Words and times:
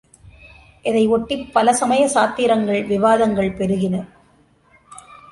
இதை 0.85 1.07
ஒட்டிப் 1.07 1.43
பல 1.53 1.73
சமய 1.73 2.07
சாத்திரங்கள் 2.07 2.81
விவாதங்கள் 2.83 3.51
பெருகின. 3.51 3.95